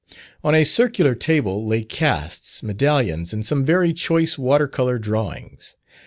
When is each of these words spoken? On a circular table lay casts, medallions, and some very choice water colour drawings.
On 0.43 0.55
a 0.55 0.63
circular 0.63 1.13
table 1.13 1.63
lay 1.63 1.83
casts, 1.83 2.63
medallions, 2.63 3.33
and 3.33 3.45
some 3.45 3.63
very 3.63 3.93
choice 3.93 4.35
water 4.35 4.67
colour 4.67 4.97
drawings. 4.97 5.75